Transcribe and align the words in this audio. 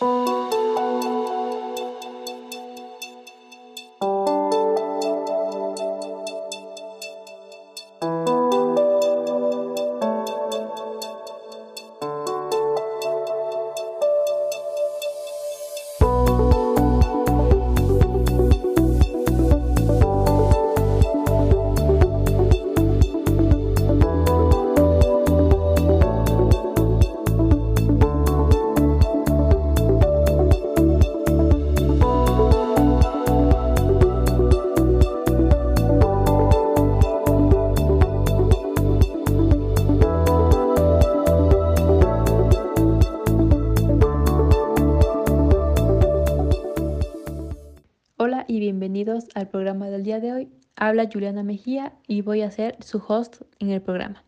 Música 0.00 0.55
bienvenidos 48.48 49.28
al 49.34 49.48
programa 49.48 49.88
del 49.88 50.02
día 50.02 50.18
de 50.18 50.32
hoy. 50.32 50.48
Habla 50.74 51.08
Juliana 51.12 51.44
Mejía 51.44 51.92
y 52.08 52.22
voy 52.22 52.42
a 52.42 52.50
ser 52.50 52.76
su 52.82 52.98
host 52.98 53.42
en 53.60 53.70
el 53.70 53.80
programa. 53.80 54.24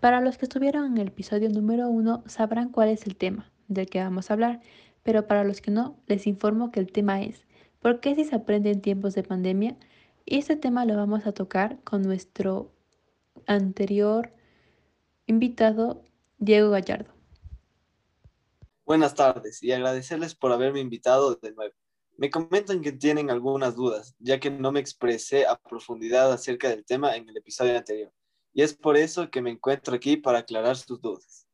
Para 0.00 0.20
los 0.20 0.38
que 0.38 0.46
estuvieron 0.46 0.86
en 0.86 0.98
el 0.98 1.08
episodio 1.08 1.48
número 1.48 1.88
uno 1.88 2.24
sabrán 2.26 2.70
cuál 2.70 2.88
es 2.88 3.06
el 3.06 3.14
tema 3.14 3.48
del 3.68 3.86
que 3.86 4.00
vamos 4.00 4.28
a 4.28 4.34
hablar, 4.34 4.60
pero 5.04 5.28
para 5.28 5.44
los 5.44 5.60
que 5.60 5.70
no, 5.70 5.96
les 6.08 6.26
informo 6.26 6.72
que 6.72 6.80
el 6.80 6.90
tema 6.90 7.22
es 7.22 7.46
¿por 7.80 8.00
qué 8.00 8.16
si 8.16 8.24
se 8.24 8.34
aprende 8.34 8.72
en 8.72 8.82
tiempos 8.82 9.14
de 9.14 9.22
pandemia? 9.22 9.76
Y 10.24 10.38
este 10.38 10.56
tema 10.56 10.84
lo 10.84 10.96
vamos 10.96 11.24
a 11.24 11.32
tocar 11.32 11.78
con 11.84 12.02
nuestro 12.02 12.72
anterior 13.46 14.32
invitado, 15.26 16.02
Diego 16.38 16.70
Gallardo. 16.70 17.12
Buenas 18.84 19.14
tardes 19.14 19.62
y 19.62 19.70
agradecerles 19.70 20.34
por 20.34 20.50
haberme 20.50 20.80
invitado 20.80 21.36
de 21.36 21.52
nuevo. 21.52 21.74
Me 22.22 22.30
comentan 22.30 22.82
que 22.82 22.92
tienen 22.92 23.30
algunas 23.30 23.74
dudas, 23.74 24.14
ya 24.20 24.38
que 24.38 24.48
no 24.48 24.70
me 24.70 24.78
expresé 24.78 25.44
a 25.44 25.56
profundidad 25.56 26.32
acerca 26.32 26.68
del 26.68 26.84
tema 26.84 27.16
en 27.16 27.28
el 27.28 27.36
episodio 27.36 27.76
anterior, 27.76 28.12
y 28.54 28.62
es 28.62 28.74
por 28.74 28.96
eso 28.96 29.28
que 29.28 29.42
me 29.42 29.50
encuentro 29.50 29.96
aquí 29.96 30.16
para 30.16 30.38
aclarar 30.38 30.76
sus 30.76 31.00
dudas. 31.00 31.48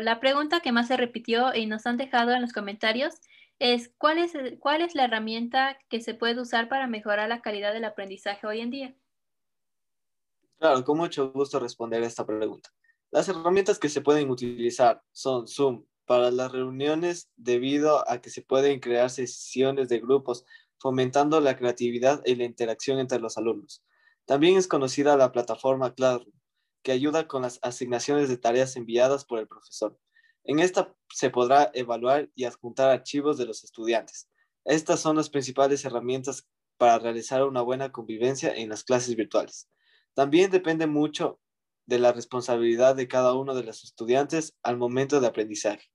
La 0.00 0.20
pregunta 0.20 0.60
que 0.60 0.72
más 0.72 0.88
se 0.88 0.96
repitió 0.96 1.54
y 1.54 1.66
nos 1.66 1.86
han 1.86 1.96
dejado 1.96 2.32
en 2.32 2.42
los 2.42 2.52
comentarios 2.52 3.14
es 3.58 3.90
¿cuál 3.98 4.18
es, 4.18 4.32
cuál 4.60 4.82
es 4.82 4.94
la 4.94 5.04
herramienta 5.04 5.78
que 5.88 6.00
se 6.00 6.14
puede 6.14 6.40
usar 6.40 6.68
para 6.68 6.86
mejorar 6.86 7.28
la 7.28 7.42
calidad 7.42 7.72
del 7.72 7.84
aprendizaje 7.84 8.46
hoy 8.46 8.60
en 8.60 8.70
día? 8.70 8.94
Claro, 10.58 10.84
con 10.84 10.98
mucho 10.98 11.32
gusto 11.32 11.58
responder 11.58 12.02
a 12.02 12.06
esta 12.06 12.24
pregunta. 12.24 12.70
Las 13.10 13.28
herramientas 13.28 13.78
que 13.78 13.88
se 13.88 14.00
pueden 14.00 14.30
utilizar 14.30 15.02
son 15.12 15.46
Zoom 15.46 15.84
para 16.06 16.30
las 16.30 16.52
reuniones 16.52 17.30
debido 17.36 18.08
a 18.10 18.20
que 18.20 18.30
se 18.30 18.42
pueden 18.42 18.80
crear 18.80 19.10
sesiones 19.10 19.88
de 19.88 20.00
grupos 20.00 20.44
fomentando 20.78 21.40
la 21.40 21.56
creatividad 21.56 22.22
y 22.24 22.36
la 22.36 22.44
interacción 22.44 22.98
entre 22.98 23.18
los 23.18 23.38
alumnos. 23.38 23.82
También 24.24 24.56
es 24.56 24.68
conocida 24.68 25.16
la 25.16 25.32
plataforma 25.32 25.94
Classroom 25.94 26.35
que 26.86 26.92
ayuda 26.92 27.26
con 27.26 27.42
las 27.42 27.58
asignaciones 27.62 28.28
de 28.28 28.36
tareas 28.36 28.76
enviadas 28.76 29.24
por 29.24 29.40
el 29.40 29.48
profesor. 29.48 29.98
En 30.44 30.60
esta 30.60 30.94
se 31.12 31.30
podrá 31.30 31.68
evaluar 31.74 32.30
y 32.36 32.44
adjuntar 32.44 32.90
archivos 32.90 33.38
de 33.38 33.44
los 33.44 33.64
estudiantes. 33.64 34.30
Estas 34.64 35.00
son 35.00 35.16
las 35.16 35.28
principales 35.28 35.84
herramientas 35.84 36.48
para 36.78 37.00
realizar 37.00 37.42
una 37.42 37.60
buena 37.60 37.90
convivencia 37.90 38.54
en 38.54 38.68
las 38.68 38.84
clases 38.84 39.16
virtuales. 39.16 39.68
También 40.14 40.52
depende 40.52 40.86
mucho 40.86 41.40
de 41.86 41.98
la 41.98 42.12
responsabilidad 42.12 42.94
de 42.94 43.08
cada 43.08 43.34
uno 43.34 43.56
de 43.56 43.64
los 43.64 43.82
estudiantes 43.82 44.56
al 44.62 44.76
momento 44.76 45.20
de 45.20 45.26
aprendizaje, 45.26 45.90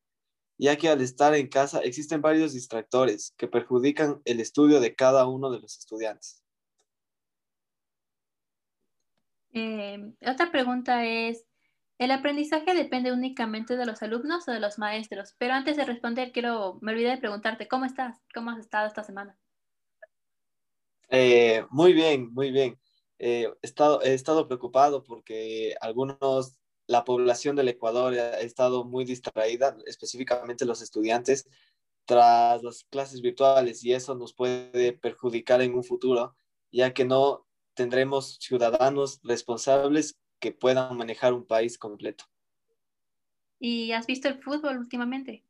ya 0.57 0.75
que 0.75 0.89
al 0.89 0.99
estar 0.99 1.33
en 1.35 1.47
casa 1.47 1.79
existen 1.79 2.21
varios 2.21 2.51
distractores 2.51 3.33
que 3.37 3.47
perjudican 3.47 4.21
el 4.25 4.41
estudio 4.41 4.81
de 4.81 4.93
cada 4.93 5.25
uno 5.25 5.51
de 5.51 5.61
los 5.61 5.77
estudiantes. 5.77 6.43
Eh, 9.53 10.13
otra 10.25 10.51
pregunta 10.51 11.05
es, 11.05 11.45
¿el 11.97 12.11
aprendizaje 12.11 12.73
depende 12.73 13.11
únicamente 13.11 13.75
de 13.75 13.85
los 13.85 14.01
alumnos 14.01 14.47
o 14.47 14.51
de 14.51 14.59
los 14.59 14.79
maestros? 14.79 15.35
Pero 15.37 15.53
antes 15.53 15.77
de 15.77 15.85
responder, 15.85 16.31
quiero, 16.31 16.79
me 16.81 16.93
olvidé 16.93 17.09
de 17.09 17.17
preguntarte, 17.17 17.67
¿cómo 17.67 17.85
estás? 17.85 18.17
¿Cómo 18.33 18.51
has 18.51 18.59
estado 18.59 18.87
esta 18.87 19.03
semana? 19.03 19.37
Eh, 21.09 21.65
muy 21.69 21.93
bien, 21.93 22.33
muy 22.33 22.51
bien. 22.51 22.79
Eh, 23.19 23.47
he, 23.61 23.67
estado, 23.67 24.01
he 24.01 24.13
estado 24.13 24.47
preocupado 24.47 25.03
porque 25.03 25.75
algunos, 25.81 26.55
la 26.87 27.03
población 27.03 27.55
del 27.55 27.67
Ecuador 27.67 28.13
ha 28.13 28.39
estado 28.39 28.85
muy 28.85 29.05
distraída, 29.05 29.77
específicamente 29.85 30.65
los 30.65 30.81
estudiantes, 30.81 31.47
tras 32.05 32.63
las 32.63 32.83
clases 32.85 33.21
virtuales 33.21 33.83
y 33.83 33.93
eso 33.93 34.15
nos 34.15 34.33
puede 34.33 34.93
perjudicar 34.93 35.61
en 35.61 35.75
un 35.75 35.83
futuro, 35.83 36.35
ya 36.71 36.93
que 36.93 37.05
no 37.05 37.45
tendremos 37.81 38.37
ciudadanos 38.39 39.19
responsables 39.23 40.15
que 40.39 40.51
puedan 40.51 40.95
manejar 40.95 41.33
un 41.33 41.47
país 41.47 41.79
completo. 41.79 42.25
¿Y 43.59 43.91
has 43.91 44.05
visto 44.05 44.27
el 44.27 44.39
fútbol 44.39 44.77
últimamente? 44.77 45.43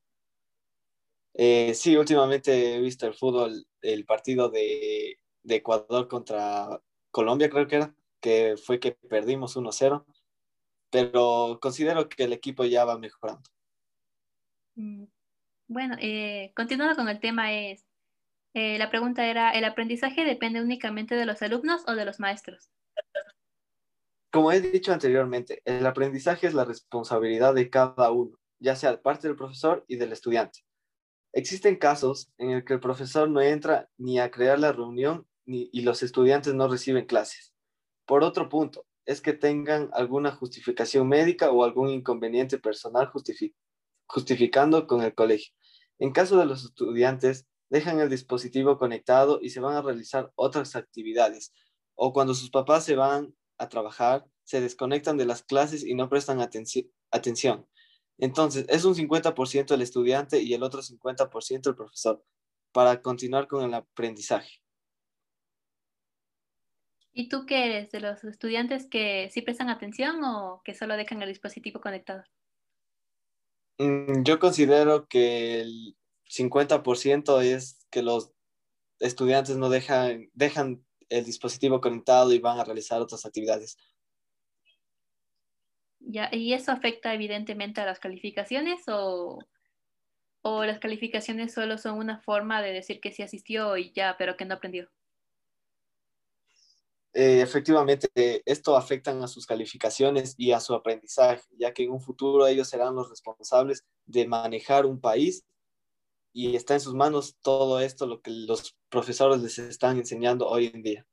Eh, 1.34 1.74
sí, 1.74 1.98
últimamente 1.98 2.76
he 2.76 2.80
visto 2.80 3.06
el 3.06 3.14
fútbol, 3.14 3.68
el 3.82 4.06
partido 4.06 4.50
de, 4.50 5.18
Ecuador 5.44 6.08
contra 6.08 6.82
Colombia, 7.10 7.50
creo 7.50 7.68
que 7.68 7.76
era, 7.76 7.96
que 8.22 8.56
fue 8.56 8.80
que 8.80 8.94
perdimos 8.94 9.58
1-0, 9.58 10.06
pero 10.90 11.60
considero 11.62 12.08
que 12.08 12.24
el 12.24 12.32
equipo 12.32 12.64
ya 12.64 12.86
va 12.86 12.98
mejorando. 12.98 13.50
Mm, 14.76 15.04
bueno, 15.68 15.98
eh, 16.00 16.54
continuando 16.56 16.96
con 16.96 17.10
el 17.10 17.20
tema, 17.20 17.52
es 17.52 17.86
eh, 18.54 18.78
la 18.78 18.90
pregunta 18.90 19.26
era, 19.28 19.52
¿el 19.52 19.64
aprendizaje 19.64 20.26
depende 20.26 20.62
únicamente 20.62 21.16
de 21.16 21.26
los 21.26 21.42
alumnos 21.42 21.84
o 21.88 21.96
de 21.96 22.06
los 22.06 22.20
maestros? 22.20 22.70
Como 24.32 24.52
he 24.52 24.62
dicho 24.62 24.94
anteriormente, 24.94 25.62
el 25.66 25.86
aprendizaje 25.86 26.48
es 26.48 26.54
la 26.54 26.66
responsabilidad 26.66 27.54
de 27.54 27.70
cada 27.70 28.12
uno, 28.12 28.38
ya 28.60 28.76
sea 28.76 28.92
de 28.92 28.98
parte 28.98 29.28
del 29.28 29.36
profesor 29.36 29.84
y 29.88 29.98
del 29.98 30.14
estudiante. 30.14 30.62
Existen 31.34 31.78
casos 31.78 32.32
en 32.38 32.52
el 32.52 32.66
que 32.66 32.74
el 32.74 32.80
profesor 32.80 33.30
no 33.30 33.42
entra 33.42 33.90
ni 33.98 34.20
a 34.20 34.32
crear 34.32 34.60
la 34.60 34.72
reunión 34.72 35.28
ni, 35.46 35.70
y 35.72 35.82
los 35.82 36.04
estudiantes 36.04 36.54
no 36.54 36.68
reciben 36.68 37.06
clases. 37.06 37.54
Por 38.06 38.24
otro 38.24 38.50
punto, 38.50 38.86
es 39.06 39.22
que 39.22 39.34
tengan 39.34 39.90
alguna 39.94 40.32
justificación 40.32 41.08
médica 41.08 41.52
o 41.52 41.64
algún 41.64 41.90
inconveniente 41.90 42.58
personal 42.58 43.12
justificando 44.08 44.88
con 44.88 45.02
el 45.02 45.14
colegio. 45.16 45.54
En 46.00 46.12
caso 46.12 46.38
de 46.38 46.46
los 46.46 46.66
estudiantes, 46.66 47.48
dejan 47.72 48.02
el 48.02 48.10
dispositivo 48.10 48.78
conectado 48.78 49.40
y 49.42 49.50
se 49.50 49.62
van 49.62 49.76
a 49.76 49.82
realizar 49.82 50.32
otras 50.36 50.76
actividades. 50.76 51.54
O 51.96 52.12
cuando 52.12 52.36
sus 52.36 52.52
papás 52.52 52.84
se 52.84 52.96
van 52.96 53.34
a 53.58 53.70
trabajar, 53.70 54.26
se 54.44 54.60
desconectan 54.60 55.18
de 55.18 55.26
las 55.26 55.42
clases 55.42 55.86
y 55.86 55.96
no 55.96 56.10
prestan 56.10 56.42
atención. 56.42 57.68
Entonces, 58.18 58.66
es 58.68 58.84
un 58.84 58.94
50% 58.94 59.74
el 59.74 59.82
estudiante 59.82 60.42
y 60.42 60.54
el 60.54 60.64
otro 60.64 60.82
50% 60.82 61.70
el 61.70 61.76
profesor 61.76 62.24
para 62.74 63.02
continuar 63.02 63.48
con 63.48 63.64
el 63.64 63.74
aprendizaje. 63.74 64.62
¿Y 67.14 67.30
tú 67.30 67.46
qué 67.46 67.66
eres? 67.66 67.92
¿De 67.92 68.02
los 68.02 68.24
estudiantes 68.26 68.86
que 68.86 69.30
sí 69.32 69.42
prestan 69.42 69.70
atención 69.70 70.22
o 70.24 70.62
que 70.66 70.74
solo 70.74 70.98
dejan 70.98 71.22
el 71.22 71.30
dispositivo 71.30 71.80
conectado? 71.80 72.24
Mm, 73.78 74.24
yo 74.24 74.40
considero 74.40 75.08
que 75.08 75.62
el 75.62 75.96
50% 76.32 77.42
es 77.42 77.86
que 77.90 78.02
los 78.02 78.32
estudiantes 79.00 79.58
no 79.58 79.70
dejan, 79.70 80.30
dejan 80.34 80.86
el 81.10 81.26
dispositivo 81.26 81.82
conectado 81.82 82.32
y 82.32 82.40
van 82.40 82.60
a 82.60 82.64
realizar 82.64 83.02
otras 83.02 83.26
actividades. 83.26 83.78
Ya, 86.00 86.30
¿Y 86.32 86.54
eso 86.54 86.72
afecta 86.72 87.14
evidentemente 87.14 87.82
a 87.82 87.86
las 87.86 88.00
calificaciones 88.00 88.82
o, 88.88 89.40
o 90.42 90.66
las 90.66 90.80
calificaciones 90.80 91.54
solo 91.54 91.78
son 91.78 91.98
una 91.98 92.20
forma 92.22 92.62
de 92.62 92.74
decir 92.74 93.02
que 93.02 93.12
sí 93.12 93.24
asistió 93.24 93.78
y 93.78 93.92
ya, 93.92 94.16
pero 94.18 94.38
que 94.38 94.46
no 94.46 94.56
aprendió? 94.56 94.90
eh, 97.14 97.42
efectivamente 97.42 98.10
esto 98.46 98.76
afecta 98.78 99.12
a 99.12 99.28
sus 99.28 99.46
calificaciones 99.46 100.34
y 100.38 100.52
a 100.52 100.60
su 100.60 100.74
aprendizaje, 100.74 101.44
ya 101.58 101.74
que 101.74 101.84
en 101.84 101.92
un 101.92 102.02
futuro 102.02 102.48
ellos 102.48 102.70
serán 102.70 102.96
los 102.96 103.10
responsables 103.10 103.86
de 104.06 104.28
manejar 104.28 104.86
un 104.86 105.00
país 105.00 105.44
y 106.34 106.56
está 106.56 106.74
en 106.76 106.80
sus 106.82 106.94
manos 106.94 107.38
todo 107.42 107.80
esto, 107.80 108.06
lo 108.08 108.22
que 108.22 108.32
los 108.32 108.76
profesores 108.90 109.42
les 109.42 109.60
están 109.60 109.98
enseñando 109.98 110.48
hoy 110.48 110.72
en 110.74 110.82
día. 110.84 111.06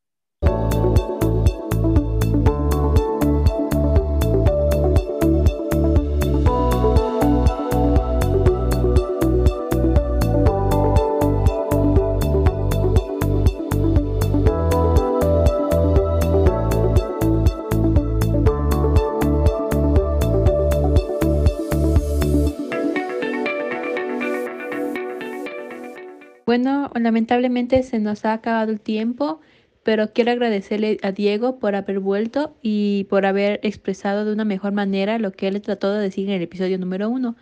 Bueno, 26.49 26.91
lamentablemente 26.95 27.83
se 27.83 27.99
nos 27.99 28.25
ha 28.25 28.33
acabado 28.33 28.73
el 28.73 28.81
tiempo, 28.81 29.43
pero 29.83 30.15
quiero 30.15 30.31
agradecerle 30.31 30.97
a 31.03 31.13
Diego 31.13 31.59
por 31.59 31.75
haber 31.75 32.01
vuelto 32.01 32.57
y 32.63 33.05
por 33.11 33.27
haber 33.27 33.61
expresado 33.63 34.25
de 34.25 34.33
una 34.33 34.47
mejor 34.47 34.73
manera 34.73 35.19
lo 35.19 35.31
que 35.33 35.49
él 35.49 35.61
trató 35.61 35.93
de 35.93 36.01
decir 36.01 36.27
en 36.27 36.37
el 36.37 36.41
episodio 36.41 36.79
número 36.79 37.11
uno. 37.11 37.37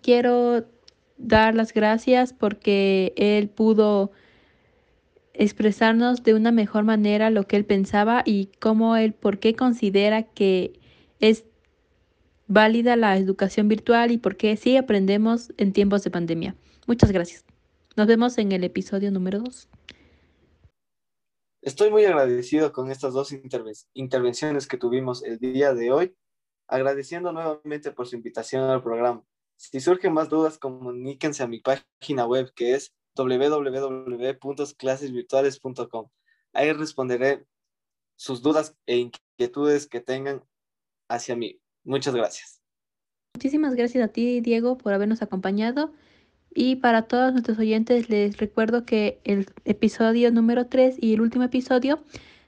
Quiero 0.00 0.64
dar 1.18 1.54
las 1.54 1.74
gracias 1.74 2.32
porque 2.32 3.12
él 3.18 3.50
pudo 3.50 4.12
expresarnos 5.34 6.22
de 6.22 6.32
una 6.32 6.52
mejor 6.52 6.84
manera 6.84 7.28
lo 7.28 7.46
que 7.46 7.56
él 7.56 7.66
pensaba 7.66 8.22
y 8.24 8.48
cómo 8.60 8.96
él, 8.96 9.12
por 9.12 9.40
qué 9.40 9.54
considera 9.54 10.22
que 10.22 10.80
es 11.20 11.44
válida 12.46 12.96
la 12.96 13.18
educación 13.18 13.68
virtual 13.68 14.10
y 14.10 14.16
por 14.16 14.38
qué 14.38 14.56
sí 14.56 14.78
aprendemos 14.78 15.52
en 15.58 15.74
tiempos 15.74 16.02
de 16.02 16.10
pandemia. 16.10 16.54
Muchas 16.86 17.12
gracias. 17.12 17.47
Nos 17.98 18.06
vemos 18.06 18.38
en 18.38 18.52
el 18.52 18.62
episodio 18.62 19.10
número 19.10 19.40
2. 19.40 19.68
Estoy 21.62 21.90
muy 21.90 22.04
agradecido 22.04 22.72
con 22.72 22.92
estas 22.92 23.12
dos 23.12 23.34
intervenciones 23.92 24.68
que 24.68 24.76
tuvimos 24.76 25.24
el 25.24 25.40
día 25.40 25.74
de 25.74 25.90
hoy, 25.90 26.14
agradeciendo 26.68 27.32
nuevamente 27.32 27.90
por 27.90 28.06
su 28.06 28.14
invitación 28.14 28.70
al 28.70 28.84
programa. 28.84 29.24
Si 29.56 29.80
surgen 29.80 30.12
más 30.12 30.28
dudas, 30.28 30.58
comuníquense 30.58 31.42
a 31.42 31.48
mi 31.48 31.58
página 31.58 32.24
web 32.24 32.52
que 32.54 32.74
es 32.74 32.94
www.clasesvirtuales.com. 33.16 36.08
Ahí 36.52 36.72
responderé 36.72 37.46
sus 38.14 38.42
dudas 38.42 38.76
e 38.86 38.98
inquietudes 38.98 39.88
que 39.88 40.00
tengan 40.00 40.44
hacia 41.08 41.34
mí. 41.34 41.60
Muchas 41.82 42.14
gracias. 42.14 42.62
Muchísimas 43.34 43.74
gracias 43.74 44.04
a 44.04 44.08
ti, 44.12 44.40
Diego, 44.40 44.78
por 44.78 44.92
habernos 44.92 45.20
acompañado. 45.20 45.92
Y 46.54 46.76
para 46.76 47.02
todos 47.02 47.32
nuestros 47.32 47.58
oyentes 47.58 48.08
les 48.08 48.38
recuerdo 48.38 48.84
que 48.84 49.20
el 49.24 49.46
episodio 49.64 50.30
número 50.32 50.66
3 50.66 50.96
y 51.00 51.14
el 51.14 51.20
último 51.20 51.44
episodio 51.44 52.00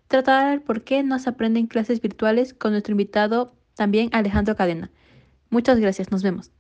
tratará 0.09 0.53
el 0.53 0.61
por 0.61 0.83
qué 0.83 1.03
no 1.03 1.19
se 1.19 1.31
aprenden 1.31 1.67
clases 1.67 2.01
virtuales 2.01 2.55
con 2.55 2.73
nuestro 2.73 2.93
invitado 2.93 3.55
también 3.77 4.11
Alejandro 4.13 4.57
Cadena. 4.57 4.91
Muchas 5.51 5.79
gracias, 5.79 6.11
nos 6.11 6.23
vemos. 6.23 6.51